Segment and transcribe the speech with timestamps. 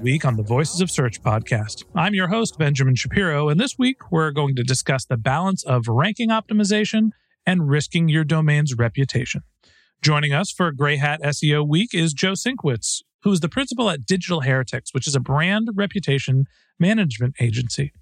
[0.00, 1.84] Week on the Voices of Search podcast.
[1.94, 5.88] I'm your host, Benjamin Shapiro, and this week we're going to discuss the balance of
[5.88, 7.10] ranking optimization
[7.44, 9.42] and risking your domain's reputation.
[10.00, 14.06] Joining us for Gray Hat SEO Week is Joe Sinkwitz, who is the principal at
[14.06, 16.46] Digital Heretix, which is a brand reputation
[16.78, 17.92] management agency.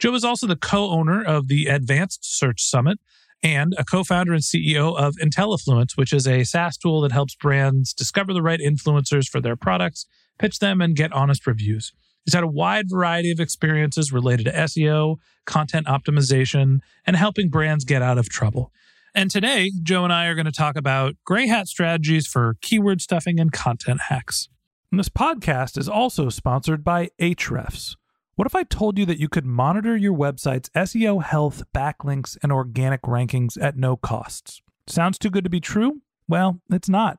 [0.00, 2.98] Joe is also the co owner of the Advanced Search Summit
[3.42, 7.36] and a co founder and CEO of IntelliFluence, which is a SaaS tool that helps
[7.36, 10.06] brands discover the right influencers for their products,
[10.38, 11.92] pitch them, and get honest reviews.
[12.24, 17.84] He's had a wide variety of experiences related to SEO, content optimization, and helping brands
[17.84, 18.72] get out of trouble.
[19.14, 23.00] And today, Joe and I are going to talk about gray hat strategies for keyword
[23.00, 24.48] stuffing and content hacks.
[24.90, 27.96] And this podcast is also sponsored by Ahrefs.
[28.34, 32.52] What if I told you that you could monitor your website's SEO health, backlinks, and
[32.52, 34.60] organic rankings at no costs?
[34.86, 36.02] Sounds too good to be true?
[36.28, 37.18] Well, it's not,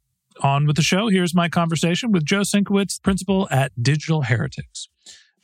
[0.41, 1.07] on with the show.
[1.07, 4.87] Here's my conversation with Joe Sinkwitz, principal at Digital Heretix.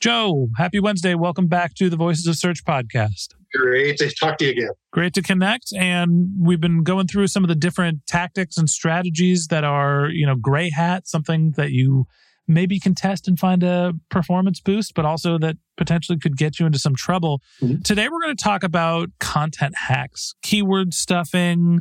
[0.00, 1.14] Joe, happy Wednesday.
[1.14, 3.34] Welcome back to the Voices of Search podcast.
[3.52, 4.70] Great to talk to you again.
[4.92, 5.72] Great to connect.
[5.76, 10.26] And we've been going through some of the different tactics and strategies that are, you
[10.26, 12.06] know, gray hat, something that you
[12.46, 16.66] maybe can test and find a performance boost, but also that potentially could get you
[16.66, 17.42] into some trouble.
[17.60, 17.82] Mhm.
[17.84, 21.80] Today, we're going to talk about content hacks, keyword stuffing,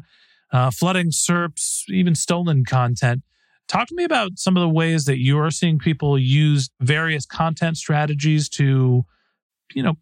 [0.51, 3.23] uh, flooding SERPs, even stolen content.
[3.67, 7.25] Talk to me about some of the ways that you are seeing people use various
[7.25, 9.05] content strategies to,
[9.73, 9.95] you know,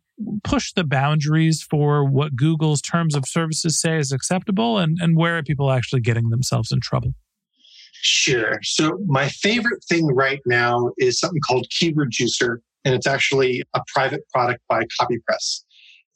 [0.44, 5.38] push the boundaries for what Google's terms of services say is acceptable and, and where
[5.38, 7.14] are people actually getting themselves in trouble?
[8.02, 8.60] Sure.
[8.62, 13.82] So, my favorite thing right now is something called Keyword Juicer, and it's actually a
[13.94, 15.62] private product by CopyPress.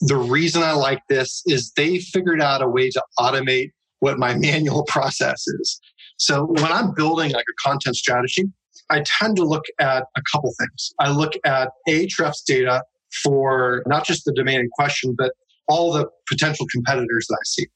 [0.01, 4.33] The reason I like this is they figured out a way to automate what my
[4.37, 5.79] manual process is.
[6.17, 8.45] So, when I'm building like a content strategy,
[8.89, 10.93] I tend to look at a couple things.
[10.99, 12.83] I look at Ahrefs data
[13.23, 15.33] for not just the domain in question, but
[15.67, 17.67] all the potential competitors that I see.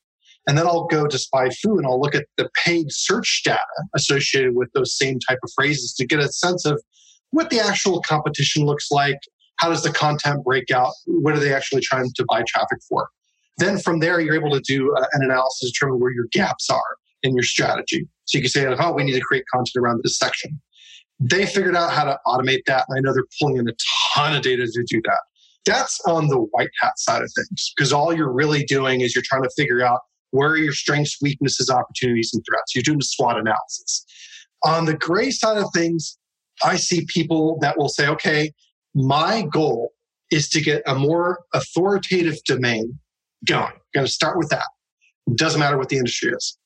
[0.48, 3.60] And then I'll go to SpyFu and I'll look at the paid search data
[3.96, 6.82] associated with those same type of phrases to get a sense of
[7.32, 9.20] what the actual competition looks like.
[9.58, 10.92] How does the content break out?
[11.06, 13.08] What are they actually trying to buy traffic for?
[13.58, 16.70] Then from there, you're able to do uh, an analysis to determine where your gaps
[16.70, 18.08] are in your strategy.
[18.26, 20.60] So you can say, oh, we need to create content around this section.
[21.20, 22.86] They figured out how to automate that.
[22.90, 23.74] And I know they're pulling in a
[24.14, 25.20] ton of data to do that.
[25.66, 29.24] That's on the white hat side of things because all you're really doing is you're
[29.26, 30.02] trying to figure out
[30.32, 32.76] where are your strengths, weaknesses, opportunities, and threats.
[32.76, 34.06] You're doing a SWOT analysis.
[34.66, 36.18] On the gray side of things,
[36.64, 38.52] I see people that will say, okay,
[38.96, 39.92] my goal
[40.32, 43.00] is to get a more authoritative domain
[43.45, 43.63] going.
[43.63, 44.66] I'm going to start with that.
[45.36, 46.57] Doesn't matter what the industry is.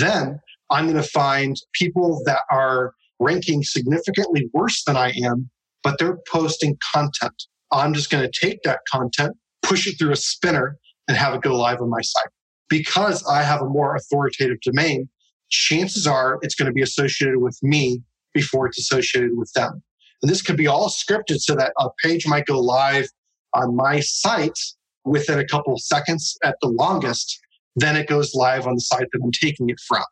[0.00, 0.40] Then
[0.70, 5.50] I'm going to find people that are ranking significantly worse than I am
[5.84, 7.44] but they're posting content.
[7.70, 11.42] I'm just going to take that content, push it through a spinner, and have it
[11.42, 12.30] go live on my site.
[12.68, 15.08] Because I have a more authoritative domain,
[15.50, 18.02] chances are it's going to be associated with me
[18.32, 19.82] before it's associated with them.
[20.22, 23.08] And this could be all scripted so that a page might go live
[23.52, 24.58] on my site
[25.04, 27.38] within a couple of seconds at the longest.
[27.76, 30.04] Then it goes live on the site that I'm taking it from.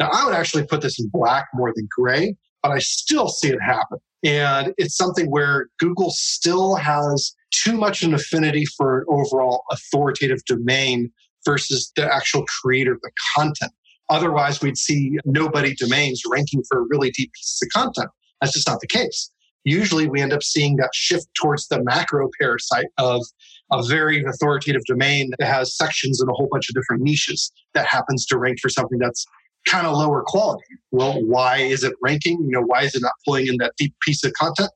[0.00, 3.48] Now, I would actually put this in black more than gray, but I still see
[3.48, 3.98] it happen.
[4.24, 10.44] And it's something where Google still has too much an affinity for an overall authoritative
[10.44, 11.10] domain
[11.44, 13.72] versus the actual creator of the content.
[14.10, 18.08] Otherwise, we'd see nobody domains ranking for really deep pieces of content.
[18.40, 19.30] That's just not the case.
[19.64, 23.22] Usually, we end up seeing that shift towards the macro parasite of
[23.70, 27.86] a very authoritative domain that has sections in a whole bunch of different niches that
[27.86, 29.26] happens to rank for something that's
[29.66, 30.64] kind of lower quality.
[30.90, 32.38] Well, why is it ranking?
[32.40, 34.70] You know, why is it not pulling in that deep piece of content?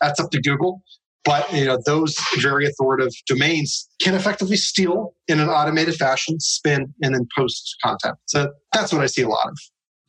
[0.00, 0.82] That's up to Google.
[1.24, 6.94] But you know, those very authoritative domains can effectively steal in an automated fashion, spin,
[7.02, 8.16] and then post content.
[8.26, 9.58] So that's what I see a lot of.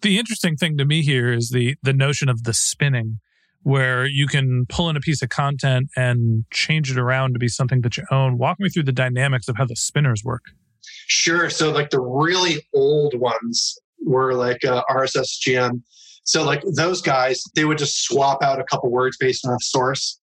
[0.01, 3.19] The interesting thing to me here is the the notion of the spinning,
[3.67, 7.49] where you can pull in a piece of content and change it around to be
[7.49, 8.37] something that you own.
[8.37, 10.43] Walk me through the dynamics of how the spinners work.
[11.07, 11.49] Sure.
[11.49, 15.81] So like the really old ones were like uh, RSS GM.
[16.23, 19.59] So like those guys, they would just swap out a couple words based on a
[19.59, 20.17] source.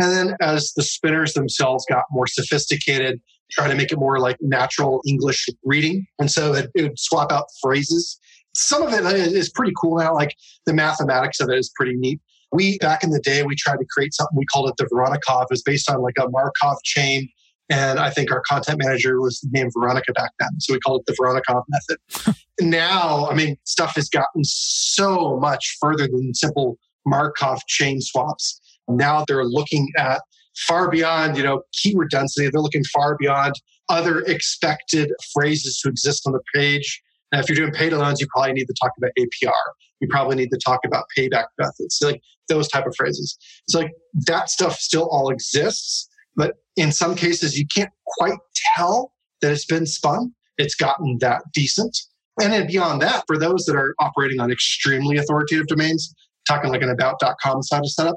[0.00, 3.20] And then as the spinners themselves got more sophisticated,
[3.50, 6.06] try to make it more like natural English reading.
[6.18, 8.18] And so it, it would swap out phrases.
[8.54, 10.14] Some of it is pretty cool now.
[10.14, 10.34] Like
[10.64, 12.20] the mathematics of it is pretty neat.
[12.52, 15.42] We, back in the day, we tried to create something, we called it the Voronkov.
[15.42, 17.28] It was based on like a Markov chain.
[17.68, 20.60] And I think our content manager was named Veronica back then.
[20.60, 22.36] So we called it the Voronkov method.
[22.60, 28.60] now, I mean, stuff has gotten so much further than simple Markov chain swaps.
[28.88, 30.20] Now they're looking at
[30.56, 32.48] far beyond, you know, keyword density.
[32.48, 33.54] They're looking far beyond
[33.88, 37.02] other expected phrases to exist on the page.
[37.32, 39.52] Now, if you're doing paid loans, you probably need to talk about APR.
[40.00, 43.36] You probably need to talk about payback methods, like those type of phrases.
[43.66, 43.90] It's like
[44.26, 48.38] that stuff still all exists, but in some cases, you can't quite
[48.76, 50.32] tell that it's been spun.
[50.58, 51.96] It's gotten that decent.
[52.40, 56.14] And then beyond that, for those that are operating on extremely authoritative domains,
[56.46, 58.16] talking like an about.com side of setup,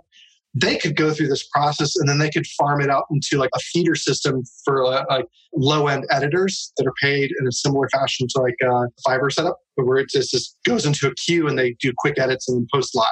[0.53, 3.51] they could go through this process and then they could farm it out into like
[3.55, 7.87] a feeder system for uh, like low end editors that are paid in a similar
[7.89, 11.57] fashion to like a Fiverr setup, where it just, just goes into a queue and
[11.57, 13.05] they do quick edits and post live.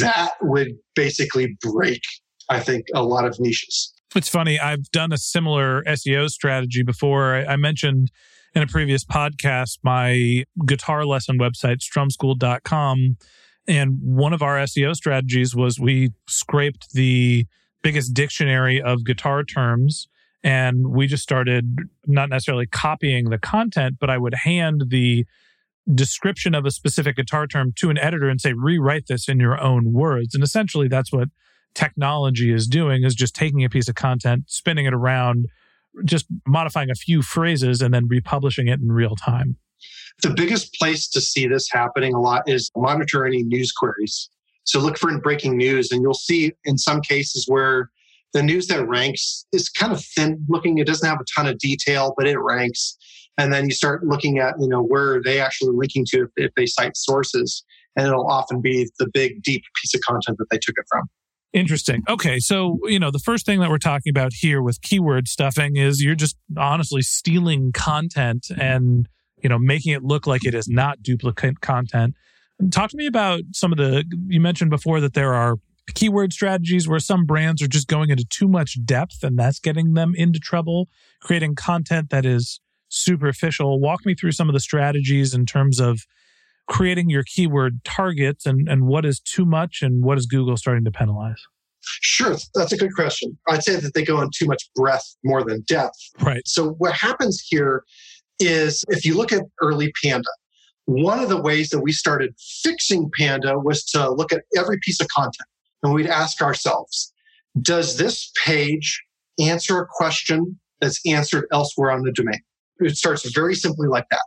[0.00, 2.02] That would basically break,
[2.48, 3.92] I think, a lot of niches.
[4.14, 4.58] It's funny.
[4.58, 7.36] I've done a similar SEO strategy before.
[7.36, 8.10] I mentioned
[8.54, 13.16] in a previous podcast my guitar lesson website, strumschool.com
[13.66, 17.46] and one of our SEO strategies was we scraped the
[17.82, 20.08] biggest dictionary of guitar terms
[20.42, 25.24] and we just started not necessarily copying the content, but I would hand the
[25.92, 29.60] description of a specific guitar term to an editor and say, rewrite this in your
[29.60, 30.34] own words.
[30.34, 31.28] And essentially that's what
[31.74, 35.46] technology is doing is just taking a piece of content, spinning it around,
[36.04, 39.56] just modifying a few phrases and then republishing it in real time.
[40.22, 44.28] The biggest place to see this happening a lot is monitor any news queries.
[44.64, 47.90] So look for breaking news, and you'll see in some cases where
[48.32, 50.78] the news that ranks is kind of thin looking.
[50.78, 52.96] It doesn't have a ton of detail, but it ranks.
[53.38, 56.54] And then you start looking at, you know, where they actually linking to if, if
[56.54, 57.64] they cite sources.
[57.96, 61.04] And it'll often be the big, deep piece of content that they took it from.
[61.52, 62.02] Interesting.
[62.08, 62.38] Okay.
[62.38, 66.02] So, you know, the first thing that we're talking about here with keyword stuffing is
[66.02, 69.06] you're just honestly stealing content and
[69.42, 72.14] you know, making it look like it is not duplicate content.
[72.70, 75.56] Talk to me about some of the, you mentioned before that there are
[75.94, 79.94] keyword strategies where some brands are just going into too much depth and that's getting
[79.94, 80.88] them into trouble,
[81.20, 82.60] creating content that is
[82.92, 83.80] superficial.
[83.80, 86.06] Walk me through some of the strategies in terms of
[86.68, 90.84] creating your keyword targets and, and what is too much and what is Google starting
[90.84, 91.42] to penalize?
[91.84, 93.36] Sure, that's a good question.
[93.48, 95.98] I'd say that they go in too much breadth more than depth.
[96.20, 96.46] Right.
[96.46, 97.82] So what happens here
[98.38, 100.28] is if you look at early Panda,
[100.84, 105.00] one of the ways that we started fixing Panda was to look at every piece
[105.00, 105.48] of content
[105.82, 107.12] and we'd ask ourselves,
[107.60, 109.02] does this page
[109.40, 112.40] answer a question that's answered elsewhere on the domain?
[112.84, 114.24] It starts very simply like that.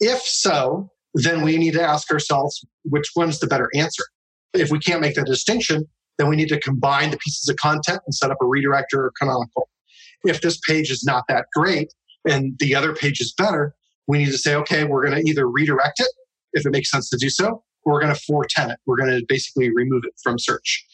[0.00, 4.04] If so, then we need to ask ourselves which one's the better answer.
[4.52, 5.86] If we can't make that distinction,
[6.18, 9.12] then we need to combine the pieces of content and set up a redirector or
[9.18, 9.68] canonical.
[10.24, 11.92] If this page is not that great,
[12.28, 13.74] and the other page is better,
[14.06, 16.08] we need to say, okay, we're going to either redirect it
[16.52, 18.78] if it makes sense to do so, or we're going to 410 it.
[18.86, 20.84] We're going to basically remove it from search.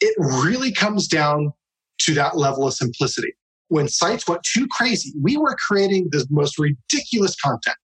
[0.00, 1.52] It really comes down
[2.00, 3.34] to that level of simplicity.
[3.68, 7.76] When sites went too crazy, we were creating the most ridiculous content.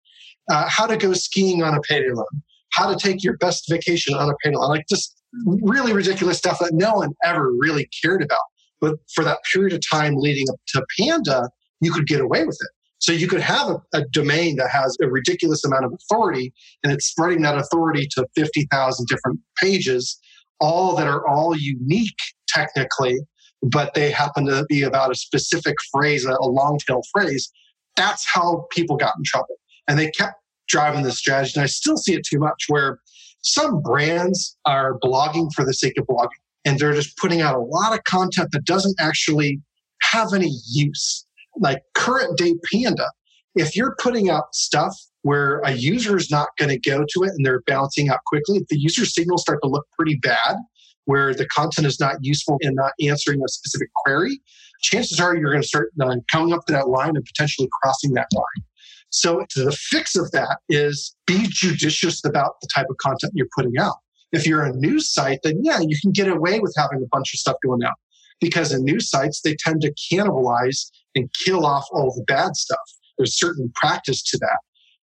[0.51, 2.27] Uh, how to go skiing on a payday loan,
[2.73, 6.59] how to take your best vacation on a payday loan, like just really ridiculous stuff
[6.59, 8.41] that no one ever really cared about.
[8.81, 11.49] But for that period of time leading up to Panda,
[11.81, 12.71] you could get away with it.
[12.99, 16.53] So you could have a, a, domain that has a ridiculous amount of authority
[16.85, 20.21] and it's spreading that authority to 50,000 different pages,
[20.61, 22.15] all that are all unique
[22.47, 23.19] technically,
[23.63, 27.51] but they happen to be about a specific phrase, a long tail phrase.
[27.97, 29.57] That's how people got in trouble.
[29.89, 30.35] And they kept
[30.69, 31.53] driving this strategy.
[31.57, 32.99] And I still see it too much where
[33.43, 36.29] some brands are blogging for the sake of blogging
[36.65, 39.61] and they're just putting out a lot of content that doesn't actually
[40.03, 41.27] have any use
[41.57, 43.09] like current day Panda,
[43.55, 47.31] if you're putting out stuff where a user is not going to go to it
[47.37, 50.57] and they're bouncing out quickly, the user signals start to look pretty bad,
[51.07, 54.41] where the content is not useful in not answering a specific query,
[54.81, 58.13] chances are you're going to start uh, coming up to that line and potentially crossing
[58.15, 58.65] that line.
[59.11, 63.79] So the fix of that is be judicious about the type of content you're putting
[63.79, 63.97] out.
[64.33, 67.35] If you're a news site, then yeah, you can get away with having a bunch
[67.35, 67.95] of stuff going out
[68.41, 72.79] because in news sites, they tend to cannibalize and kill off all the bad stuff.
[73.19, 74.59] There's certain practice to that.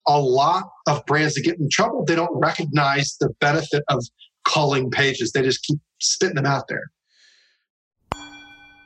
[0.08, 4.04] A lot of brands that get in trouble, they don't recognize the benefit of
[4.50, 5.32] culling pages.
[5.32, 6.92] They just keep spitting them out there.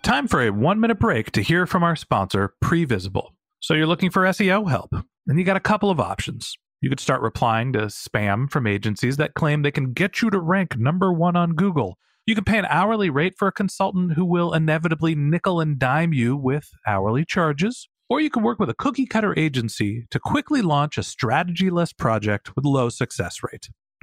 [0.04, 3.30] Time for a one minute break to hear from our sponsor, Previsible.
[3.62, 4.94] So you're looking for SEO help,
[5.28, 6.54] and you got a couple of options.
[6.82, 10.40] You could start replying to spam from agencies that claim they can get you to
[10.40, 14.24] rank number one on Google you can pay an hourly rate for a consultant who
[14.24, 17.90] will inevitably nickel and dime you with hourly charges.
[18.10, 21.92] Or you can work with a cookie cutter agency to quickly launch a strategy less
[21.92, 23.70] project with low success rate.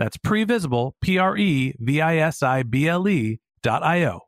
[0.00, 4.20] that's previsible, P R E V I S I B L E dot I O.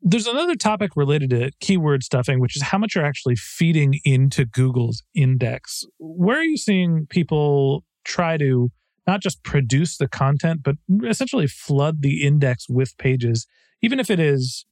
[0.00, 4.44] There's another topic related to keyword stuffing, which is how much you're actually feeding into
[4.44, 5.82] Google's index.
[5.98, 8.70] Where are you seeing people try to
[9.08, 13.48] not just produce the content, but essentially flood the index with pages,
[13.82, 14.64] even if it is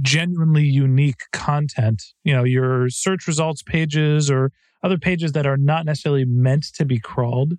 [0.00, 4.50] genuinely unique content, you know, your search results pages or
[4.82, 7.54] other pages that are not necessarily meant to be crawled.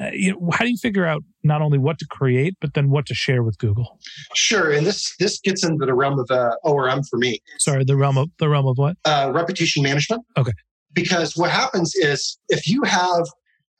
[0.00, 2.90] Uh, you know, how do you figure out not only what to create but then
[2.90, 3.98] what to share with Google?
[4.34, 7.38] Sure, and this this gets into the realm of uh, ORM for me.
[7.58, 8.96] Sorry, the realm of the realm of what?
[9.04, 10.22] Uh, reputation management.
[10.36, 10.52] Okay.
[10.92, 13.26] Because what happens is if you have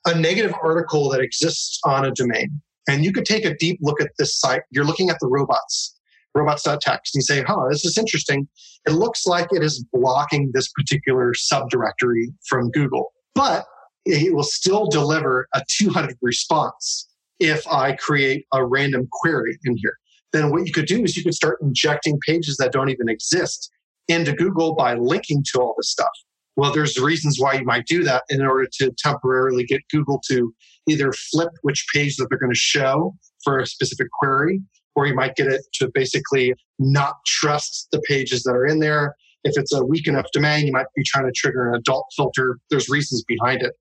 [0.05, 3.99] a negative article that exists on a domain, and you could take a deep look
[4.01, 5.94] at this site, you're looking at the robots
[6.35, 8.47] robots.txt and you say, huh, this is interesting.
[8.85, 13.65] It looks like it is blocking this particular subdirectory from Google, but
[14.05, 17.07] it will still deliver a 200 response
[17.39, 19.97] if I create a random query in here.
[20.31, 23.71] Then what you could do is you could start injecting pages that don't even exist
[24.07, 26.11] into Google by linking to all this stuff.
[26.57, 30.53] Well, there's reasons why you might do that in order to temporarily get Google to
[30.87, 34.61] either flip which page that they're going to show for a specific query
[34.95, 39.15] or you might get it to basically not trust the pages that are in there.
[39.43, 42.57] If it's a weak enough domain, you might be trying to trigger an adult filter.
[42.69, 43.73] There's reasons behind it.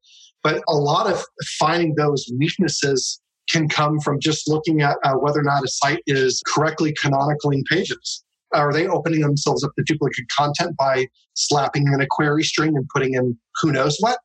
[0.43, 1.25] But a lot of
[1.59, 6.03] finding those weaknesses can come from just looking at uh, whether or not a site
[6.07, 8.25] is correctly canonically pages.
[8.53, 12.87] Are they opening themselves up to duplicate content by slapping in a query string and
[12.95, 14.19] putting in who knows what?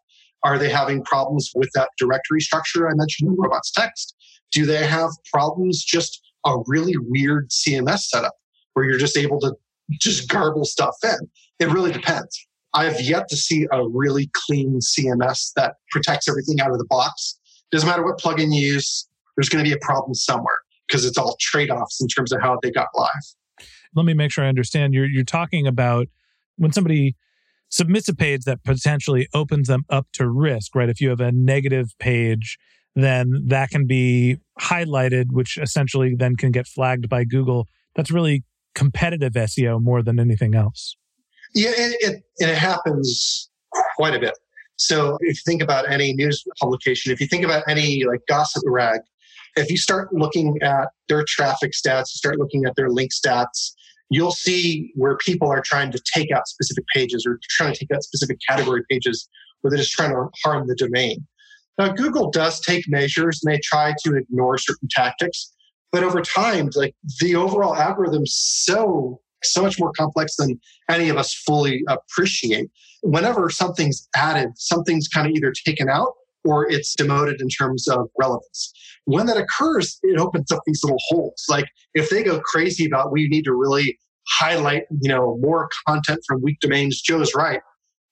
[0.43, 4.13] Are they having problems with that directory structure I mentioned in robots.txt?
[4.51, 8.33] Do they have problems just a really weird CMS setup
[8.73, 9.53] where you're just able to
[9.91, 11.17] just garble stuff in.
[11.59, 12.47] It really depends.
[12.73, 17.39] I've yet to see a really clean CMS that protects everything out of the box.
[17.71, 21.17] Doesn't matter what plugin you use, there's going to be a problem somewhere because it's
[21.17, 23.65] all trade offs in terms of how they got live.
[23.95, 24.93] let me make sure I understand.
[24.93, 26.07] You're you're talking about
[26.57, 27.15] when somebody
[27.69, 30.89] submits a page that potentially opens them up to risk, right?
[30.89, 32.57] If you have a negative page,
[33.03, 37.67] then that can be highlighted, which essentially then can get flagged by Google.
[37.95, 38.43] That's really
[38.75, 40.95] competitive SEO more than anything else.
[41.55, 43.49] Yeah, it, it, it happens
[43.95, 44.33] quite a bit.
[44.77, 48.63] So if you think about any news publication, if you think about any like gossip
[48.65, 49.01] rag,
[49.55, 53.71] if you start looking at their traffic stats, you start looking at their link stats,
[54.09, 57.91] you'll see where people are trying to take out specific pages or trying to take
[57.93, 59.27] out specific category pages
[59.61, 61.27] where they're just trying to harm the domain.
[61.79, 65.51] Now, Google does take measures and they try to ignore certain tactics,
[65.93, 70.59] but over time, like the overall algorithm's so so much more complex than
[70.89, 72.69] any of us fully appreciate.
[73.03, 76.11] Whenever something's added, something's kind of either taken out
[76.43, 78.73] or it's demoted in terms of relevance.
[79.05, 81.45] When that occurs, it opens up these little holes.
[81.47, 86.19] Like if they go crazy about we need to really highlight, you know, more content
[86.27, 87.61] from weak domains, Joe's right.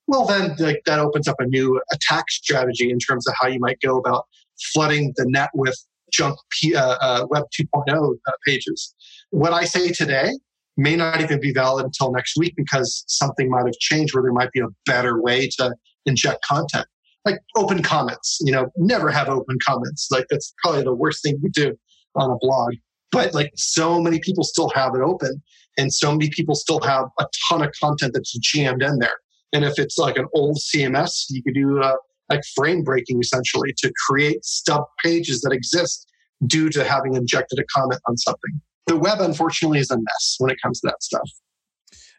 [0.07, 3.59] Well, then like, that opens up a new attack strategy in terms of how you
[3.59, 4.25] might go about
[4.73, 5.77] flooding the net with
[6.11, 8.93] junk P, uh, uh, Web 2.0 uh, pages.
[9.31, 10.31] What I say today
[10.77, 14.31] may not even be valid until next week because something might have changed where there
[14.31, 16.85] might be a better way to inject content.
[17.25, 20.07] Like open comments, you know, never have open comments.
[20.09, 21.77] Like that's probably the worst thing you do
[22.15, 22.75] on a blog.
[23.11, 25.41] But like so many people still have it open
[25.77, 29.15] and so many people still have a ton of content that's jammed in there.
[29.53, 31.95] And if it's like an old CMS, you could do uh,
[32.29, 36.07] like frame breaking essentially to create stub pages that exist
[36.45, 40.49] due to having injected a comment on something the web, unfortunately, is a mess when
[40.49, 41.29] it comes to that stuff.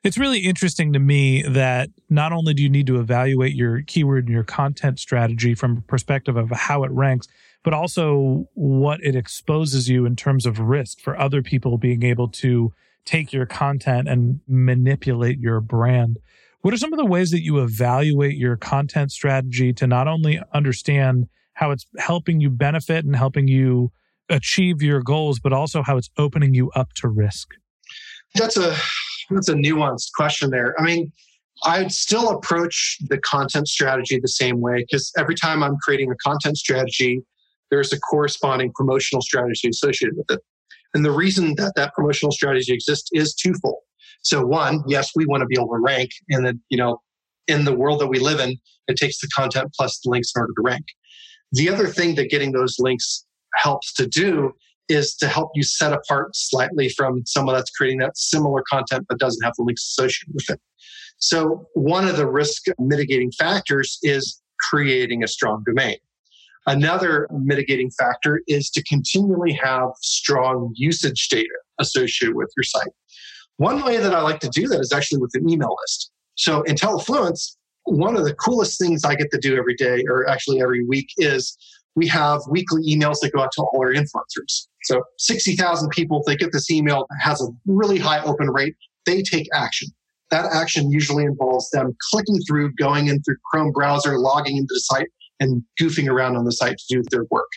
[0.04, 4.26] It's really interesting to me that not only do you need to evaluate your keyword
[4.26, 7.26] and your content strategy from a perspective of how it ranks,
[7.64, 12.28] but also what it exposes you in terms of risk for other people being able
[12.28, 12.72] to
[13.04, 16.18] take your content and manipulate your brand.
[16.62, 20.40] What are some of the ways that you evaluate your content strategy to not only
[20.52, 23.92] understand how it's helping you benefit and helping you
[24.28, 27.50] achieve your goals, but also how it's opening you up to risk?
[28.34, 28.76] That's a
[29.30, 30.74] that's a nuanced question there.
[30.78, 31.12] I mean,
[31.64, 36.16] I'd still approach the content strategy the same way because every time I'm creating a
[36.16, 37.22] content strategy,
[37.70, 40.40] there's a corresponding promotional strategy associated with it.
[40.94, 43.78] And the reason that that promotional strategy exists is twofold.
[44.22, 47.00] So one, yes, we want to be able to rank and then, you know,
[47.46, 48.56] in the world that we live in,
[48.88, 50.84] it takes the content plus the links in order to rank.
[51.52, 54.52] The other thing that getting those links helps to do
[54.88, 59.18] is to help you set apart slightly from someone that's creating that similar content but
[59.18, 60.60] doesn't have the links associated with it.
[61.18, 65.96] So, one of the risk mitigating factors is creating a strong domain.
[66.66, 71.48] Another mitigating factor is to continually have strong usage data
[71.80, 72.92] associated with your site.
[73.58, 76.10] One way that I like to do that is actually with an email list.
[76.36, 80.28] So, in Intellifluence, one of the coolest things I get to do every day, or
[80.28, 81.56] actually every week, is
[81.96, 84.68] we have weekly emails that go out to all our influencers.
[84.84, 89.22] So 60,000 people, they get this email, that has a really high open rate, they
[89.22, 89.88] take action.
[90.30, 94.80] That action usually involves them clicking through, going in through Chrome browser, logging into the
[94.80, 95.08] site,
[95.40, 97.48] and goofing around on the site to do their work.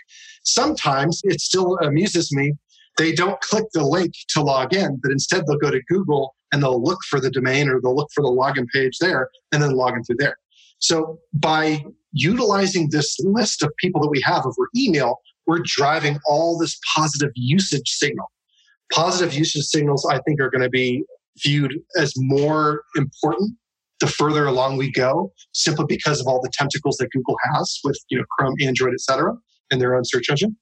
[0.44, 2.54] Sometimes it still amuses me.
[2.98, 6.62] They don't click the link to log in, but instead they'll go to Google and
[6.62, 9.72] they'll look for the domain or they'll look for the login page there and then
[9.72, 10.36] log in through there.
[10.80, 16.58] So by utilizing this list of people that we have over email, we're driving all
[16.58, 18.26] this positive usage signal.
[18.92, 21.04] Positive usage signals, I think, are going to be
[21.44, 23.56] viewed as more important
[24.02, 27.98] the further along we go, simply because of all the tentacles that Google has with
[28.10, 29.34] you know Chrome, Android, etc.,
[29.70, 30.58] in their own search engine.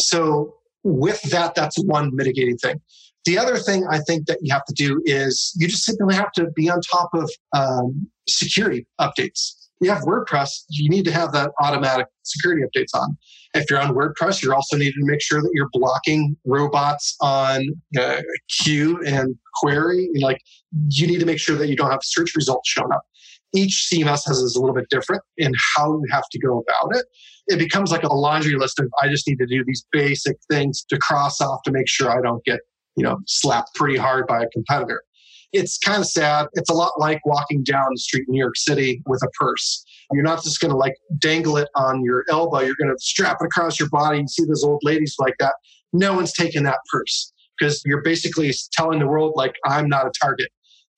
[0.00, 2.80] So with that, that's one mitigating thing.
[3.24, 6.30] The other thing I think that you have to do is you just simply have
[6.32, 11.32] to be on top of um, security updates you have WordPress, you need to have
[11.32, 13.16] that automatic security updates on.
[13.54, 17.66] If you're on WordPress, you're also needing to make sure that you're blocking robots on
[17.98, 20.08] uh, queue and query.
[20.20, 20.40] Like
[20.88, 23.02] you need to make sure that you don't have search results showing up.
[23.54, 26.96] Each CMS has is a little bit different in how you have to go about
[26.96, 27.06] it.
[27.46, 30.84] It becomes like a laundry list of I just need to do these basic things
[30.88, 32.60] to cross off to make sure I don't get
[32.96, 35.02] you know slapped pretty hard by a competitor
[35.54, 36.48] it's kind of sad.
[36.54, 39.84] It's a lot like walking down the street in New York City with a purse.
[40.12, 42.58] You're not just going to like dangle it on your elbow.
[42.58, 45.54] You're going to strap it across your body and see those old ladies like that.
[45.92, 50.10] No one's taking that purse because you're basically telling the world, like, I'm not a
[50.20, 50.48] target.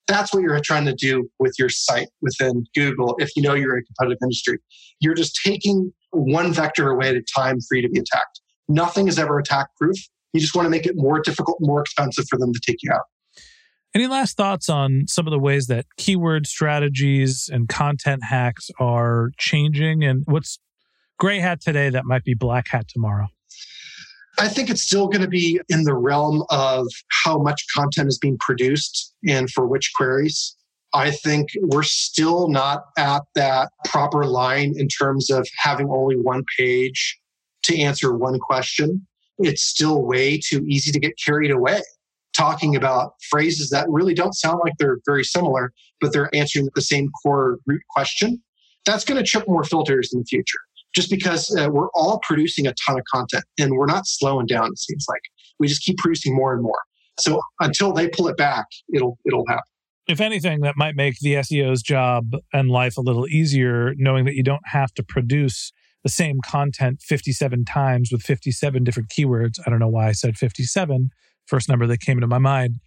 [0.07, 3.75] That's what you're trying to do with your site within Google if you know you're
[3.77, 4.59] in a competitive industry.
[4.99, 8.41] You're just taking one vector away at a time for you to be attacked.
[8.69, 9.97] Nothing is ever attack proof.
[10.33, 12.91] You just want to make it more difficult, more expensive for them to take you
[12.91, 13.01] out.
[13.93, 19.31] Any last thoughts on some of the ways that keyword strategies and content hacks are
[19.37, 20.59] changing and what's
[21.17, 23.27] gray hat today that might be black hat tomorrow?
[24.39, 26.87] I think it's still going to be in the realm of
[27.23, 30.55] how much content is being produced and for which queries.
[30.93, 36.43] I think we're still not at that proper line in terms of having only one
[36.57, 37.19] page
[37.63, 39.05] to answer one question.
[39.39, 41.81] It's still way too easy to get carried away
[42.35, 46.81] talking about phrases that really don't sound like they're very similar, but they're answering the
[46.81, 48.41] same core root question.
[48.85, 50.59] That's going to trip more filters in the future
[50.97, 54.67] just because uh, we're all producing a ton of content and we're not slowing down,
[54.71, 55.21] it seems like.
[55.59, 56.79] We just keep producing more and more.
[57.19, 59.63] So until they pull it back, it'll it'll happen
[60.07, 64.35] if anything, that might make the SEO's job and life a little easier, knowing that
[64.35, 69.59] you don't have to produce the same content 57 times with 57 different keywords.
[69.65, 71.09] I don't know why I said 57,
[71.45, 72.79] first number that came into my mind.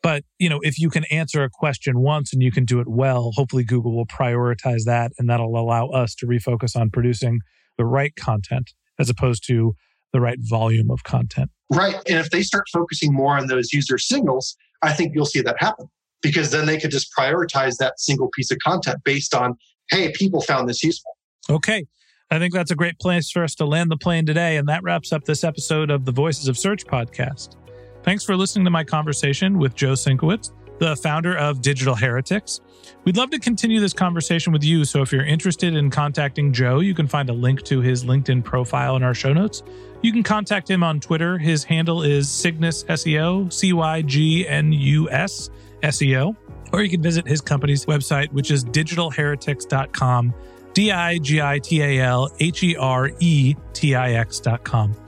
[0.00, 2.86] But, you know, if you can answer a question once and you can do it
[2.86, 7.40] well, hopefully Google will prioritize that and that'll allow us to refocus on producing
[7.78, 9.74] the right content as opposed to
[10.12, 11.50] the right volume of content.
[11.72, 11.96] Right.
[12.06, 15.56] And if they start focusing more on those user signals, I think you'll see that
[15.58, 15.86] happen
[16.22, 19.54] because then they could just prioritize that single piece of content based on,
[19.90, 21.16] hey, people found this useful.
[21.48, 21.86] Okay.
[22.30, 24.56] I think that's a great place for us to land the plane today.
[24.56, 27.56] And that wraps up this episode of the Voices of Search podcast.
[28.02, 32.60] Thanks for listening to my conversation with Joe Sinkwitz, the founder of Digital Heretix.
[33.04, 34.84] We'd love to continue this conversation with you.
[34.84, 38.44] So if you're interested in contacting Joe, you can find a link to his LinkedIn
[38.44, 39.62] profile in our show notes.
[40.02, 41.38] You can contact him on Twitter.
[41.38, 45.50] His handle is Cygnus SEO, C Y G N U S
[45.82, 46.36] SEO,
[46.72, 50.34] or you can visit his company's website, which is digitalheretix.com,
[50.74, 55.07] D I G I T A L H E R E T I X.com.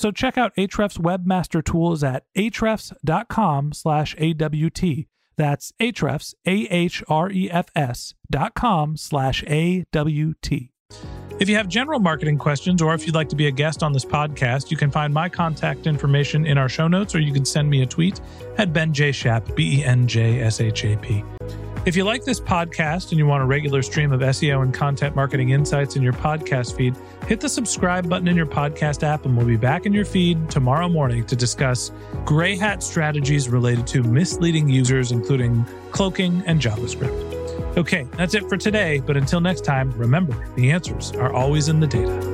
[0.00, 5.04] So check out Ahrefs Webmaster Tools at ahrefs.com slash AWT.
[5.36, 10.72] That's Ahrefs, A-H-R-E-F-S dot com slash A-W-T.
[11.38, 13.92] If you have general marketing questions or if you'd like to be a guest on
[13.92, 17.44] this podcast, you can find my contact information in our show notes or you can
[17.44, 18.22] send me a tweet
[18.56, 19.12] at Ben J.
[19.12, 21.22] Shap, B E N J S H A P.
[21.86, 25.16] If you like this podcast and you want a regular stream of SEO and content
[25.16, 26.94] marketing insights in your podcast feed,
[27.26, 30.50] hit the subscribe button in your podcast app and we'll be back in your feed
[30.50, 31.90] tomorrow morning to discuss
[32.26, 37.78] gray hat strategies related to misleading users, including cloaking and JavaScript.
[37.78, 39.00] Okay, that's it for today.
[39.00, 42.29] But until next time, remember the answers are always in the data.